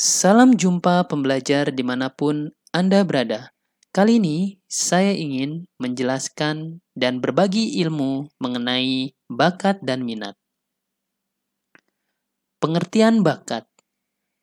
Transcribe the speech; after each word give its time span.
Salam 0.00 0.56
jumpa 0.56 1.12
pembelajar 1.12 1.68
di 1.76 1.84
mana 1.84 2.08
pun 2.08 2.48
Anda 2.72 3.04
berada. 3.04 3.52
Kali 3.92 4.16
ini 4.16 4.56
saya 4.64 5.12
ingin 5.12 5.68
menjelaskan 5.76 6.80
dan 6.96 7.20
berbagi 7.20 7.76
ilmu 7.84 8.32
mengenai 8.40 9.12
bakat 9.28 9.84
dan 9.84 10.08
minat. 10.08 10.40
Pengertian 12.64 13.20
bakat. 13.20 13.68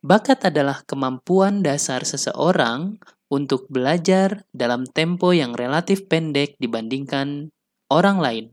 Bakat 0.05 0.45
adalah 0.45 0.85
kemampuan 0.85 1.65
dasar 1.65 2.05
seseorang 2.05 3.01
untuk 3.25 3.65
belajar 3.65 4.45
dalam 4.53 4.85
tempo 4.85 5.33
yang 5.33 5.57
relatif 5.57 6.05
pendek 6.05 6.53
dibandingkan 6.61 7.49
orang 7.89 8.21
lain. 8.21 8.45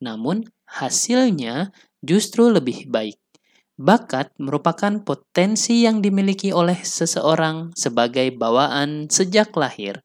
Namun, 0.00 0.48
hasilnya 0.64 1.76
justru 2.00 2.48
lebih 2.48 2.88
baik. 2.88 3.20
Bakat 3.76 4.32
merupakan 4.40 5.04
potensi 5.04 5.84
yang 5.84 6.00
dimiliki 6.00 6.48
oleh 6.48 6.80
seseorang 6.80 7.76
sebagai 7.76 8.32
bawaan 8.32 9.12
sejak 9.12 9.52
lahir. 9.52 10.00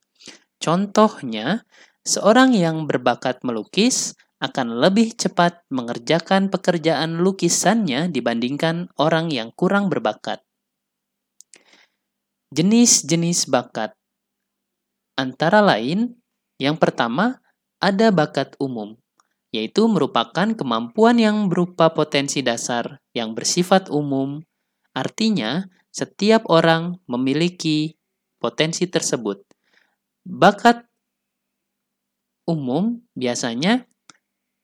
Contohnya, 0.59 1.64
seorang 2.04 2.52
yang 2.52 2.84
berbakat 2.84 3.40
melukis 3.48 4.12
akan 4.44 4.76
lebih 4.76 5.16
cepat 5.16 5.64
mengerjakan 5.72 6.52
pekerjaan 6.52 7.23
lukisannya 7.23 8.12
dibandingkan 8.12 8.92
orang 9.00 9.31
yang 9.31 9.55
kurang 9.55 9.88
berbakat. 9.88 10.44
Jenis-jenis 12.52 13.48
bakat 13.48 13.95
antara 15.16 15.64
lain, 15.64 16.20
yang 16.59 16.76
pertama 16.76 17.40
ada 17.80 18.12
bakat 18.12 18.53
umum 18.59 19.01
yaitu 19.52 19.88
merupakan 19.91 20.55
kemampuan 20.55 21.20
yang 21.20 21.52
berupa 21.52 21.92
potensi 21.92 22.40
dasar 22.40 23.04
yang 23.12 23.36
bersifat 23.36 23.92
umum. 23.92 24.40
Artinya, 24.96 25.68
setiap 25.92 26.48
orang 26.48 27.04
memiliki 27.04 28.00
potensi 28.40 28.88
tersebut. 28.88 29.44
Bakat 30.23 30.88
umum 32.48 33.03
biasanya 33.12 33.84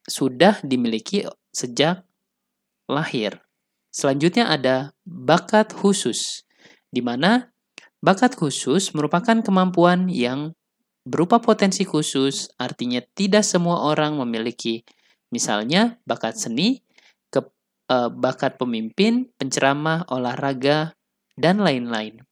sudah 0.08 0.64
dimiliki 0.64 1.28
sejak 1.52 2.08
lahir. 2.88 3.44
Selanjutnya 3.92 4.48
ada 4.48 4.96
bakat 5.04 5.76
khusus, 5.76 6.48
di 6.88 7.04
mana 7.04 7.52
bakat 8.00 8.40
khusus 8.40 8.96
merupakan 8.96 9.44
kemampuan 9.44 10.08
yang 10.08 10.56
berupa 11.08 11.40
potensi 11.40 11.88
khusus, 11.88 12.52
artinya 12.60 13.00
tidak 13.16 13.48
semua 13.48 13.88
orang 13.88 14.20
memiliki 14.20 14.84
misalnya 15.32 15.96
bakat 16.04 16.36
seni, 16.36 16.84
ke, 17.32 17.40
uh, 17.88 18.12
bakat 18.12 18.60
pemimpin, 18.60 19.32
penceramah, 19.40 20.04
olahraga, 20.12 20.96
dan 21.40 21.64
lain-lain. 21.64 22.24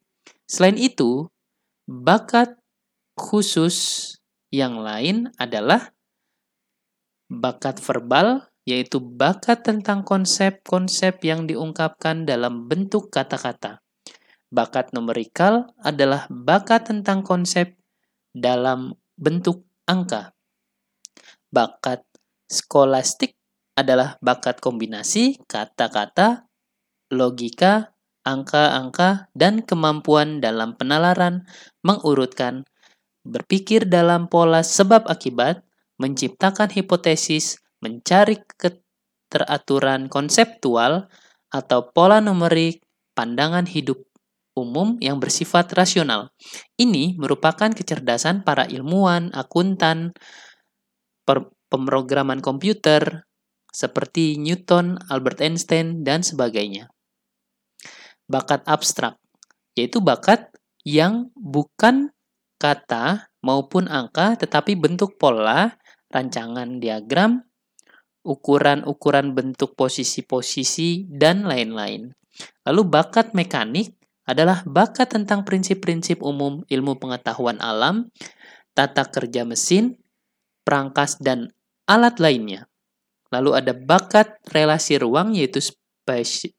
Selain 0.46 0.76
itu, 0.76 1.32
bakat 1.88 2.60
khusus 3.16 4.12
yang 4.52 4.84
lain 4.84 5.32
adalah 5.40 5.96
bakat 7.32 7.80
verbal, 7.80 8.52
yaitu 8.66 8.98
bakat 9.00 9.62
tentang 9.62 10.02
konsep-konsep 10.02 11.22
yang 11.22 11.46
diungkapkan 11.46 12.26
dalam 12.26 12.66
bentuk 12.66 13.14
kata-kata. 13.14 13.82
Bakat 14.50 14.94
numerikal 14.94 15.74
adalah 15.82 16.30
bakat 16.30 16.90
tentang 16.90 17.26
konsep 17.26 17.78
dalam 18.36 18.92
bentuk 19.16 19.64
angka. 19.88 20.36
Bakat 21.48 22.04
skolastik 22.52 23.40
adalah 23.80 24.20
bakat 24.20 24.60
kombinasi 24.60 25.40
kata-kata, 25.48 26.52
logika, 27.16 27.96
angka-angka, 28.28 29.32
dan 29.32 29.64
kemampuan 29.64 30.44
dalam 30.44 30.76
penalaran, 30.76 31.48
mengurutkan, 31.80 32.68
berpikir 33.24 33.88
dalam 33.88 34.28
pola 34.28 34.68
sebab 34.68 35.08
akibat, 35.08 35.64
menciptakan 35.96 36.68
hipotesis, 36.76 37.64
mencari 37.80 38.44
keteraturan 38.60 40.12
konseptual, 40.12 41.08
atau 41.56 41.88
pola 41.96 42.20
numerik 42.20 42.84
pandangan 43.16 43.64
hidup 43.64 44.04
umum 44.56 44.96
yang 45.04 45.20
bersifat 45.20 45.76
rasional. 45.76 46.32
Ini 46.80 47.20
merupakan 47.20 47.70
kecerdasan 47.70 48.48
para 48.48 48.64
ilmuwan, 48.66 49.30
akuntan, 49.36 50.16
pemrograman 51.68 52.40
komputer, 52.40 53.28
seperti 53.76 54.40
Newton, 54.40 54.96
Albert 55.12 55.44
Einstein, 55.44 56.08
dan 56.08 56.24
sebagainya. 56.24 56.88
Bakat 58.32 58.64
abstrak, 58.64 59.20
yaitu 59.76 60.00
bakat 60.00 60.50
yang 60.88 61.30
bukan 61.36 62.16
kata 62.56 63.28
maupun 63.44 63.92
angka, 63.92 64.40
tetapi 64.40 64.80
bentuk 64.80 65.20
pola, 65.20 65.76
rancangan 66.08 66.80
diagram, 66.80 67.44
ukuran-ukuran 68.24 69.36
bentuk 69.36 69.76
posisi-posisi, 69.76 71.12
dan 71.12 71.44
lain-lain. 71.44 72.16
Lalu 72.64 72.82
bakat 72.88 73.36
mekanik 73.36 73.94
adalah 74.26 74.66
bakat 74.66 75.14
tentang 75.14 75.46
prinsip-prinsip 75.46 76.22
umum 76.26 76.66
ilmu 76.66 76.98
pengetahuan 76.98 77.62
alam, 77.62 78.10
tata 78.74 79.06
kerja 79.06 79.46
mesin, 79.46 80.02
perangkas, 80.66 81.22
dan 81.22 81.54
alat 81.86 82.18
lainnya. 82.18 82.66
Lalu 83.30 83.58
ada 83.58 83.74
bakat 83.74 84.42
relasi 84.50 84.98
ruang 84.98 85.34
yaitu 85.38 85.62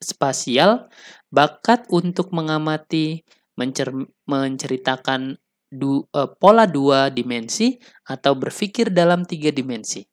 spasial, 0.02 0.90
bakat 1.30 1.86
untuk 1.90 2.30
mengamati, 2.34 3.22
mencer 3.58 3.90
menceritakan 4.26 5.38
du 5.66 6.06
uh, 6.14 6.30
pola 6.38 6.66
dua 6.66 7.10
dimensi 7.10 7.74
atau 8.06 8.38
berpikir 8.38 8.94
dalam 8.94 9.26
tiga 9.26 9.50
dimensi. 9.50 10.06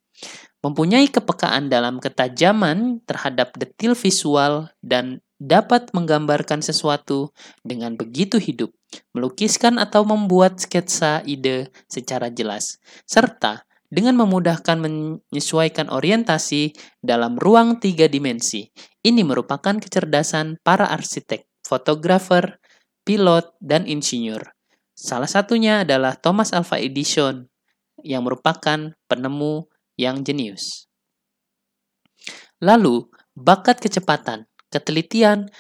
Mempunyai 0.64 1.12
kepekaan 1.12 1.68
dalam 1.68 2.00
ketajaman 2.00 3.04
terhadap 3.04 3.52
detil 3.60 4.00
visual 4.00 4.72
dan 4.80 5.20
dapat 5.44 5.92
menggambarkan 5.92 6.64
sesuatu 6.64 7.36
dengan 7.68 8.00
begitu 8.00 8.40
hidup, 8.40 8.72
melukiskan 9.12 9.76
atau 9.76 10.08
membuat 10.08 10.64
sketsa 10.64 11.20
ide 11.28 11.68
secara 11.92 12.32
jelas, 12.32 12.80
serta 13.04 13.68
dengan 13.92 14.16
memudahkan 14.24 14.80
menyesuaikan 14.80 15.92
orientasi 15.92 16.74
dalam 17.04 17.36
ruang 17.36 17.78
tiga 17.84 18.08
dimensi. 18.08 18.72
Ini 19.04 19.22
merupakan 19.28 19.76
kecerdasan 19.76 20.64
para 20.64 20.88
arsitek, 20.88 21.44
fotografer, 21.60 22.64
pilot, 23.04 23.52
dan 23.60 23.84
insinyur. 23.84 24.56
Salah 24.96 25.28
satunya 25.28 25.84
adalah 25.84 26.16
Thomas 26.16 26.56
Alva 26.56 26.80
Edison 26.80 27.52
yang 28.00 28.24
merupakan 28.24 28.96
penemu 29.12 29.68
yang 30.00 30.24
jenius. 30.24 30.88
Lalu, 32.64 33.12
bakat 33.36 33.84
kecepatan 33.84 34.48
Ketelitian 34.74 35.54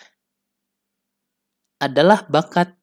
adalah 1.77 2.25
bakat 2.25 2.73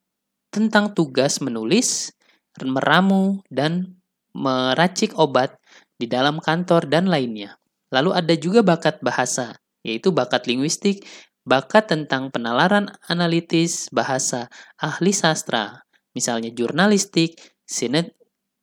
tentang 0.54 0.94
tugas 0.94 1.42
menulis, 1.42 2.14
meramu, 2.62 3.42
dan 3.50 3.98
meracik 4.30 5.10
obat 5.18 5.58
di 5.98 6.06
dalam 6.06 6.38
kantor 6.38 6.86
dan 6.86 7.10
lainnya. 7.10 7.58
Lalu 7.90 8.14
ada 8.14 8.34
juga 8.38 8.62
bakat 8.62 9.02
bahasa, 9.02 9.58
yaitu 9.82 10.14
bakat 10.14 10.46
linguistik, 10.46 11.02
bakat 11.42 11.90
tentang 11.90 12.30
penalaran 12.30 12.94
analitis 13.10 13.90
bahasa 13.90 14.46
ahli 14.78 15.10
sastra, 15.10 15.82
misalnya 16.14 16.54
jurnalistik, 16.54 17.34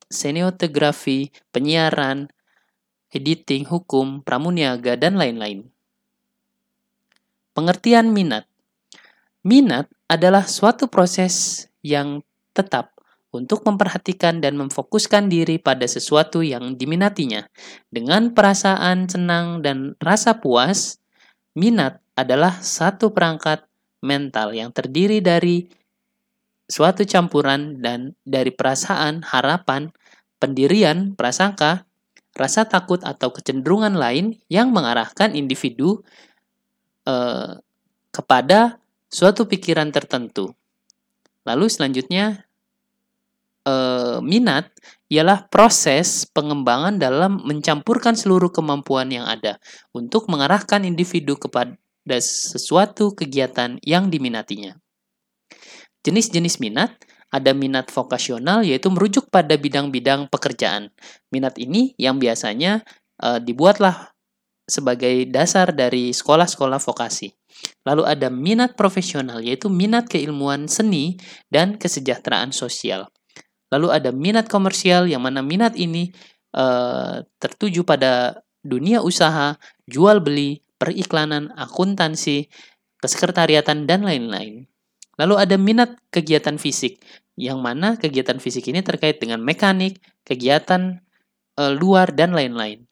seniotografi, 0.08 1.28
penyiaran, 1.52 2.32
editing, 3.12 3.68
hukum, 3.68 4.24
pramuniaga, 4.24 4.96
dan 4.96 5.20
lain-lain. 5.20 5.68
Pengertian 7.58 8.14
minat. 8.14 8.46
Minat 9.42 9.90
adalah 10.06 10.46
suatu 10.46 10.86
proses 10.86 11.66
yang 11.82 12.22
tetap 12.54 12.94
untuk 13.34 13.66
memperhatikan 13.66 14.38
dan 14.38 14.54
memfokuskan 14.54 15.26
diri 15.26 15.58
pada 15.58 15.82
sesuatu 15.82 16.38
yang 16.38 16.78
diminatinya. 16.78 17.50
Dengan 17.90 18.30
perasaan 18.30 19.10
senang 19.10 19.66
dan 19.66 19.98
rasa 19.98 20.38
puas, 20.38 21.02
minat 21.58 21.98
adalah 22.14 22.62
satu 22.62 23.10
perangkat 23.10 23.66
mental 24.06 24.54
yang 24.54 24.70
terdiri 24.70 25.18
dari 25.18 25.66
suatu 26.70 27.02
campuran 27.02 27.82
dan 27.82 28.14
dari 28.22 28.54
perasaan, 28.54 29.26
harapan, 29.26 29.90
pendirian, 30.38 31.18
prasangka, 31.18 31.90
rasa 32.38 32.70
takut 32.70 33.02
atau 33.02 33.34
kecenderungan 33.34 33.98
lain 33.98 34.38
yang 34.46 34.70
mengarahkan 34.70 35.34
individu 35.34 36.06
eh, 37.08 37.56
kepada 38.12 38.76
suatu 39.08 39.48
pikiran 39.48 39.88
tertentu. 39.88 40.52
Lalu 41.48 41.72
selanjutnya 41.72 42.44
eh, 43.64 44.18
minat 44.20 44.68
ialah 45.08 45.48
proses 45.48 46.28
pengembangan 46.28 47.00
dalam 47.00 47.40
mencampurkan 47.48 48.12
seluruh 48.12 48.52
kemampuan 48.52 49.08
yang 49.08 49.24
ada 49.24 49.56
untuk 49.96 50.28
mengarahkan 50.28 50.84
individu 50.84 51.40
kepada 51.40 51.74
sesuatu 52.20 53.16
kegiatan 53.16 53.80
yang 53.80 54.12
diminatinya. 54.12 54.76
Jenis-jenis 56.04 56.60
minat 56.60 56.96
ada 57.28 57.52
minat 57.52 57.92
vokasional 57.92 58.64
yaitu 58.64 58.88
merujuk 58.88 59.28
pada 59.28 59.56
bidang-bidang 59.56 60.28
pekerjaan. 60.32 60.88
Minat 61.28 61.60
ini 61.60 61.92
yang 62.00 62.16
biasanya 62.16 62.84
uh, 63.20 63.36
dibuatlah 63.40 64.16
sebagai 64.68 65.24
dasar 65.32 65.72
dari 65.72 66.12
sekolah-sekolah 66.12 66.78
vokasi. 66.78 67.32
Lalu 67.88 68.04
ada 68.04 68.28
minat 68.28 68.76
profesional 68.76 69.40
yaitu 69.42 69.72
minat 69.72 70.06
keilmuan 70.06 70.68
seni 70.68 71.18
dan 71.48 71.80
kesejahteraan 71.80 72.54
sosial. 72.54 73.08
Lalu 73.72 73.88
ada 73.90 74.10
minat 74.12 74.46
komersial 74.46 75.08
yang 75.08 75.24
mana 75.24 75.40
minat 75.40 75.74
ini 75.74 76.12
uh, 76.54 77.24
tertuju 77.40 77.82
pada 77.84 78.44
dunia 78.64 79.00
usaha, 79.04 79.56
jual 79.88 80.20
beli, 80.20 80.62
periklanan, 80.80 81.52
akuntansi, 81.56 82.48
kesekretariatan 83.02 83.84
dan 83.84 84.04
lain-lain. 84.06 84.68
Lalu 85.18 85.34
ada 85.36 85.56
minat 85.58 85.98
kegiatan 86.14 86.56
fisik, 86.56 87.02
yang 87.34 87.58
mana 87.58 87.98
kegiatan 87.98 88.38
fisik 88.38 88.66
ini 88.70 88.82
terkait 88.82 89.18
dengan 89.18 89.42
mekanik, 89.42 89.98
kegiatan 90.22 91.02
e, 91.58 91.62
luar, 91.74 92.14
dan 92.14 92.34
lain-lain. 92.34 92.87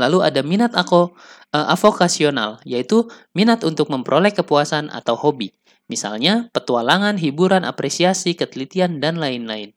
Lalu 0.00 0.24
ada 0.24 0.40
minat 0.40 0.72
aku 0.72 1.12
e, 1.52 1.58
avokasional, 1.60 2.64
yaitu 2.64 3.04
minat 3.36 3.60
untuk 3.68 3.92
memperoleh 3.92 4.32
kepuasan 4.32 4.88
atau 4.88 5.14
hobi. 5.20 5.52
Misalnya, 5.92 6.48
petualangan, 6.56 7.20
hiburan, 7.20 7.68
apresiasi, 7.68 8.32
ketelitian, 8.32 9.04
dan 9.04 9.20
lain-lain. 9.20 9.76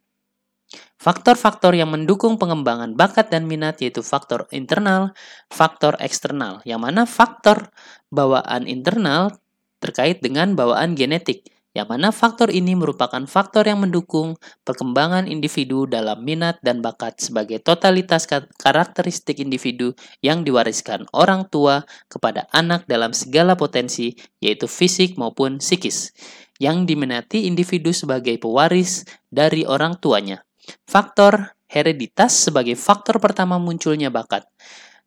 Faktor-faktor 0.98 1.76
yang 1.76 1.92
mendukung 1.92 2.40
pengembangan 2.40 2.96
bakat 2.98 3.30
dan 3.30 3.46
minat 3.46 3.78
yaitu 3.84 4.00
faktor 4.00 4.48
internal, 4.50 5.12
faktor 5.52 6.00
eksternal. 6.00 6.64
Yang 6.64 6.80
mana 6.82 7.02
faktor 7.04 7.70
bawaan 8.10 8.66
internal 8.66 9.36
terkait 9.84 10.24
dengan 10.24 10.56
bawaan 10.56 10.96
genetik, 10.96 11.53
yang 11.74 11.90
mana 11.90 12.14
faktor 12.14 12.54
ini 12.54 12.78
merupakan 12.78 13.26
faktor 13.26 13.66
yang 13.66 13.82
mendukung 13.82 14.38
perkembangan 14.62 15.26
individu 15.26 15.90
dalam 15.90 16.22
minat 16.22 16.62
dan 16.62 16.86
bakat 16.86 17.18
sebagai 17.18 17.58
totalitas 17.66 18.30
karakteristik 18.62 19.42
individu 19.42 19.98
yang 20.22 20.46
diwariskan 20.46 21.10
orang 21.18 21.50
tua 21.50 21.82
kepada 22.14 22.46
anak 22.54 22.86
dalam 22.86 23.10
segala 23.10 23.58
potensi, 23.58 24.14
yaitu 24.38 24.70
fisik 24.70 25.18
maupun 25.18 25.58
psikis, 25.58 26.14
yang 26.62 26.86
diminati 26.86 27.50
individu 27.50 27.90
sebagai 27.90 28.38
pewaris 28.38 29.10
dari 29.34 29.66
orang 29.66 29.98
tuanya. 29.98 30.46
Faktor 30.86 31.58
hereditas 31.66 32.38
sebagai 32.38 32.78
faktor 32.78 33.18
pertama 33.18 33.58
munculnya 33.58 34.14
bakat. 34.14 34.46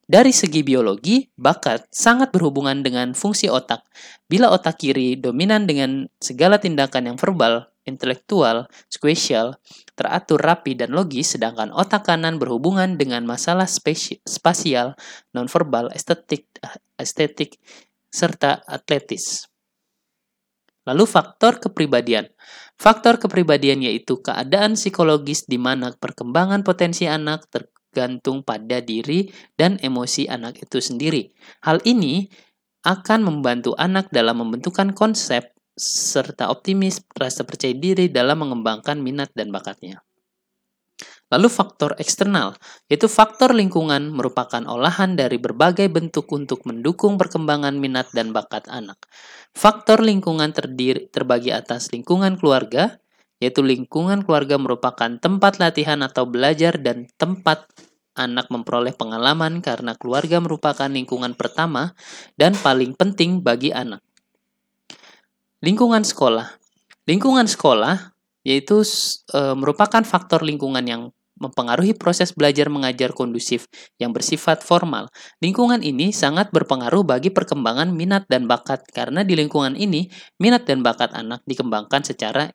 Dari 0.06 0.30
segi 0.30 0.62
biologi, 0.62 1.26
bakat 1.34 1.90
sangat 1.90 2.30
berhubungan 2.30 2.78
dengan 2.86 3.10
fungsi 3.10 3.50
otak. 3.50 3.82
Bila 4.30 4.54
otak 4.54 4.78
kiri 4.78 5.18
dominan 5.18 5.66
dengan 5.66 6.06
segala 6.22 6.62
tindakan 6.62 7.10
yang 7.10 7.18
verbal, 7.18 7.66
intelektual, 7.90 8.70
spesial, 8.86 9.58
teratur 9.98 10.38
rapi 10.38 10.78
dan 10.78 10.94
logis, 10.94 11.34
sedangkan 11.34 11.74
otak 11.74 12.06
kanan 12.06 12.38
berhubungan 12.38 12.94
dengan 12.94 13.26
masalah 13.26 13.66
spasial, 13.66 14.94
nonverbal, 15.34 15.90
estetik, 15.90 16.46
estetik, 17.02 17.58
serta 18.06 18.62
atletis. 18.62 19.50
Lalu 20.86 21.02
faktor 21.02 21.58
kepribadian. 21.58 22.30
Faktor 22.78 23.18
kepribadian 23.18 23.82
yaitu 23.82 24.22
keadaan 24.22 24.78
psikologis 24.78 25.50
di 25.50 25.58
mana 25.58 25.90
perkembangan 25.98 26.62
potensi 26.62 27.10
anak 27.10 27.50
tergantung 27.96 28.44
pada 28.44 28.84
diri 28.84 29.32
dan 29.56 29.80
emosi 29.80 30.28
anak 30.28 30.60
itu 30.60 30.84
sendiri. 30.84 31.32
Hal 31.64 31.80
ini 31.88 32.28
akan 32.84 33.24
membantu 33.24 33.72
anak 33.80 34.12
dalam 34.12 34.44
membentukkan 34.44 34.92
konsep 34.92 35.56
serta 35.72 36.52
optimis 36.52 37.00
rasa 37.16 37.48
percaya 37.48 37.72
diri 37.72 38.12
dalam 38.12 38.44
mengembangkan 38.44 39.00
minat 39.00 39.32
dan 39.32 39.48
bakatnya. 39.48 40.04
Lalu 41.32 41.48
faktor 41.50 41.96
eksternal, 41.98 42.54
yaitu 42.86 43.10
faktor 43.10 43.50
lingkungan 43.50 44.14
merupakan 44.14 44.62
olahan 44.68 45.18
dari 45.18 45.40
berbagai 45.40 45.90
bentuk 45.90 46.30
untuk 46.30 46.62
mendukung 46.68 47.18
perkembangan 47.18 47.74
minat 47.80 48.12
dan 48.14 48.30
bakat 48.30 48.68
anak. 48.70 49.08
Faktor 49.56 50.04
lingkungan 50.04 50.52
terdiri 50.54 51.10
terbagi 51.10 51.50
atas 51.50 51.90
lingkungan 51.90 52.38
keluarga, 52.38 53.02
yaitu 53.42 53.60
lingkungan 53.60 54.24
keluarga 54.24 54.56
merupakan 54.56 55.18
tempat 55.18 55.60
latihan 55.60 56.00
atau 56.00 56.24
belajar 56.24 56.78
dan 56.80 57.10
tempat 57.20 57.68
anak 58.16 58.48
memperoleh 58.48 58.96
pengalaman 58.96 59.60
karena 59.60 59.94
keluarga 59.94 60.40
merupakan 60.40 60.88
lingkungan 60.88 61.36
pertama 61.36 61.92
dan 62.34 62.56
paling 62.56 62.96
penting 62.96 63.44
bagi 63.44 63.70
anak. 63.70 64.00
Lingkungan 65.60 66.02
sekolah. 66.02 66.56
Lingkungan 67.06 67.46
sekolah 67.46 68.16
yaitu 68.42 68.82
e, 69.30 69.40
merupakan 69.58 70.02
faktor 70.06 70.42
lingkungan 70.46 70.84
yang 70.86 71.02
mempengaruhi 71.36 71.92
proses 71.92 72.32
belajar 72.32 72.72
mengajar 72.72 73.12
kondusif 73.12 73.68
yang 74.00 74.10
bersifat 74.16 74.64
formal. 74.64 75.12
Lingkungan 75.44 75.84
ini 75.84 76.10
sangat 76.10 76.48
berpengaruh 76.50 77.04
bagi 77.04 77.28
perkembangan 77.28 77.92
minat 77.92 78.24
dan 78.26 78.48
bakat 78.48 78.82
karena 78.90 79.20
di 79.22 79.36
lingkungan 79.36 79.76
ini 79.76 80.08
minat 80.40 80.64
dan 80.64 80.80
bakat 80.80 81.12
anak 81.12 81.44
dikembangkan 81.44 82.02
secara 82.02 82.48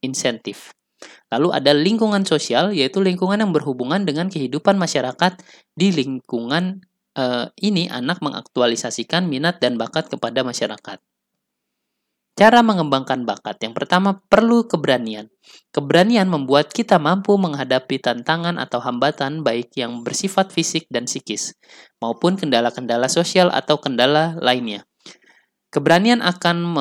insentif. 0.00 0.72
Lalu 1.32 1.48
ada 1.52 1.72
lingkungan 1.72 2.22
sosial 2.28 2.76
yaitu 2.76 3.00
lingkungan 3.00 3.40
yang 3.40 3.52
berhubungan 3.54 4.02
dengan 4.04 4.28
kehidupan 4.28 4.76
masyarakat. 4.76 5.38
Di 5.72 5.88
lingkungan 5.90 6.84
uh, 7.16 7.48
ini 7.60 7.88
anak 7.88 8.20
mengaktualisasikan 8.20 9.28
minat 9.28 9.60
dan 9.60 9.76
bakat 9.80 10.08
kepada 10.12 10.44
masyarakat. 10.44 11.00
Cara 12.32 12.64
mengembangkan 12.64 13.28
bakat 13.28 13.60
yang 13.60 13.76
pertama 13.76 14.24
perlu 14.32 14.64
keberanian. 14.64 15.28
Keberanian 15.68 16.32
membuat 16.32 16.72
kita 16.72 16.96
mampu 16.96 17.36
menghadapi 17.36 18.00
tantangan 18.00 18.56
atau 18.56 18.80
hambatan 18.80 19.44
baik 19.44 19.76
yang 19.76 20.00
bersifat 20.00 20.48
fisik 20.48 20.88
dan 20.88 21.04
psikis, 21.04 21.52
maupun 22.00 22.40
kendala-kendala 22.40 23.12
sosial 23.12 23.52
atau 23.52 23.76
kendala 23.76 24.40
lainnya. 24.40 24.88
Keberanian 25.68 26.24
akan 26.24 26.72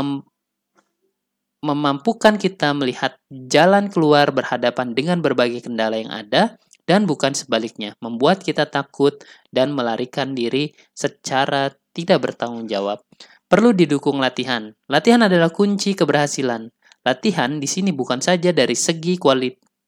memampukan 1.61 2.41
kita 2.41 2.73
melihat 2.73 3.21
jalan 3.29 3.87
keluar 3.87 4.33
berhadapan 4.33 4.97
dengan 4.97 5.21
berbagai 5.21 5.69
kendala 5.69 6.01
yang 6.01 6.09
ada 6.09 6.57
dan 6.89 7.05
bukan 7.05 7.37
sebaliknya, 7.37 7.93
membuat 8.01 8.41
kita 8.41 8.65
takut 8.65 9.21
dan 9.53 9.71
melarikan 9.71 10.33
diri 10.33 10.73
secara 10.91 11.69
tidak 11.93 12.25
bertanggung 12.25 12.65
jawab. 12.65 13.05
Perlu 13.45 13.71
didukung 13.77 14.17
latihan. 14.17 14.73
Latihan 14.89 15.21
adalah 15.21 15.53
kunci 15.53 15.93
keberhasilan. 15.93 16.73
Latihan 17.05 17.61
di 17.61 17.67
sini 17.69 17.93
bukan 17.93 18.19
saja 18.19 18.49
dari 18.49 18.73
segi 18.73 19.21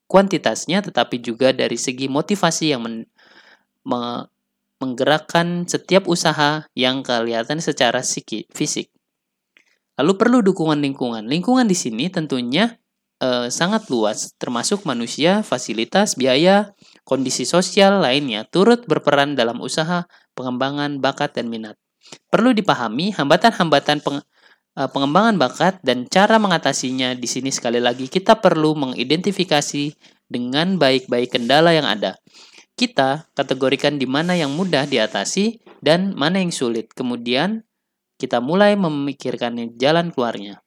kuantitasnya, 0.08 0.86
tetapi 0.86 1.18
juga 1.20 1.50
dari 1.52 1.76
segi 1.76 2.06
motivasi 2.06 2.66
yang 2.72 2.82
men 2.86 2.96
me 3.84 4.30
menggerakkan 4.84 5.64
setiap 5.64 6.12
usaha 6.12 6.68
yang 6.76 7.08
kelihatan 7.08 7.64
secara 7.64 8.04
fisik. 8.52 8.93
Lalu 10.00 10.14
perlu 10.18 10.38
dukungan 10.42 10.82
lingkungan. 10.82 11.26
Lingkungan 11.30 11.70
di 11.70 11.78
sini 11.78 12.10
tentunya 12.10 12.82
e, 13.22 13.54
sangat 13.54 13.88
luas, 13.94 14.34
termasuk 14.42 14.88
manusia, 14.90 15.46
fasilitas, 15.46 16.18
biaya, 16.18 16.74
kondisi 17.04 17.44
sosial 17.44 18.02
lainnya 18.02 18.48
turut 18.48 18.88
berperan 18.90 19.36
dalam 19.38 19.60
usaha 19.62 20.08
pengembangan 20.34 20.98
bakat 21.04 21.38
dan 21.38 21.52
minat. 21.52 21.78
Perlu 22.28 22.52
dipahami 22.52 23.16
hambatan-hambatan 23.16 24.04
peng, 24.04 24.20
uh, 24.78 24.90
pengembangan 24.90 25.40
bakat 25.40 25.80
dan 25.86 26.10
cara 26.10 26.36
mengatasinya 26.42 27.16
di 27.16 27.28
sini 27.30 27.54
sekali 27.54 27.80
lagi 27.80 28.10
kita 28.10 28.44
perlu 28.44 28.76
mengidentifikasi 28.76 29.94
dengan 30.28 30.76
baik-baik 30.82 31.38
kendala 31.38 31.72
yang 31.72 31.88
ada. 31.88 32.18
Kita 32.74 33.30
kategorikan 33.38 34.02
di 34.02 34.10
mana 34.10 34.34
yang 34.34 34.50
mudah 34.52 34.90
diatasi 34.90 35.62
dan 35.86 36.18
mana 36.18 36.42
yang 36.42 36.50
sulit. 36.50 36.90
Kemudian 36.92 37.62
kita 38.24 38.40
mulai 38.40 38.80
memikirkan 38.80 39.76
jalan 39.76 40.16
keluarnya. 40.16 40.64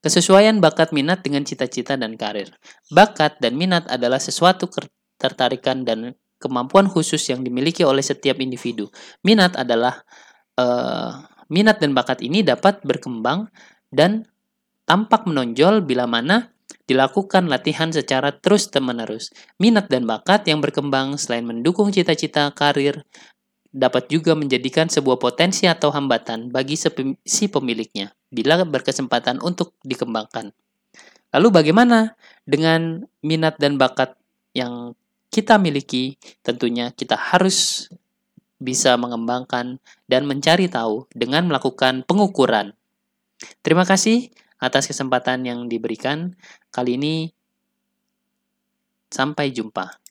Kesesuaian 0.00 0.56
bakat 0.64 0.96
minat 0.96 1.20
dengan 1.20 1.44
cita-cita 1.44 1.94
dan 2.00 2.16
karir. 2.16 2.48
Bakat 2.88 3.36
dan 3.38 3.54
minat 3.54 3.84
adalah 3.92 4.16
sesuatu 4.16 4.66
ketertarikan 4.66 5.84
dan 5.84 6.16
kemampuan 6.40 6.88
khusus 6.88 7.20
yang 7.28 7.44
dimiliki 7.44 7.84
oleh 7.84 8.02
setiap 8.02 8.40
individu. 8.40 8.88
Minat 9.22 9.54
adalah 9.60 10.02
uh, 10.56 11.22
minat 11.52 11.78
dan 11.78 11.92
bakat 11.92 12.24
ini 12.24 12.40
dapat 12.40 12.80
berkembang 12.82 13.52
dan 13.92 14.24
tampak 14.88 15.28
menonjol 15.28 15.84
bila 15.84 16.08
mana 16.08 16.50
dilakukan 16.90 17.46
latihan 17.46 17.94
secara 17.94 18.34
terus-menerus. 18.34 19.30
Minat 19.62 19.86
dan 19.86 20.08
bakat 20.08 20.48
yang 20.50 20.58
berkembang 20.58 21.14
selain 21.20 21.46
mendukung 21.46 21.94
cita-cita 21.94 22.50
karir 22.56 23.06
dapat 23.72 24.12
juga 24.12 24.36
menjadikan 24.36 24.86
sebuah 24.92 25.16
potensi 25.16 25.64
atau 25.64 25.88
hambatan 25.88 26.52
bagi 26.52 26.76
si 27.24 27.48
pemiliknya 27.48 28.12
bila 28.28 28.60
berkesempatan 28.68 29.40
untuk 29.40 29.72
dikembangkan. 29.82 30.52
Lalu 31.32 31.48
bagaimana 31.48 32.12
dengan 32.44 33.08
minat 33.24 33.56
dan 33.56 33.80
bakat 33.80 34.12
yang 34.52 34.92
kita 35.32 35.56
miliki, 35.56 36.20
tentunya 36.44 36.92
kita 36.92 37.16
harus 37.16 37.88
bisa 38.60 38.94
mengembangkan 39.00 39.80
dan 40.06 40.28
mencari 40.28 40.68
tahu 40.68 41.08
dengan 41.16 41.48
melakukan 41.48 42.04
pengukuran. 42.04 42.76
Terima 43.64 43.88
kasih. 43.88 44.30
atas 44.62 44.86
kesempatan 44.86 45.42
yang 45.42 45.66
diberikan. 45.66 46.38
Kali 46.70 46.94
ini 46.94 47.34
sampai 49.10 49.50
jumpa. 49.50 50.01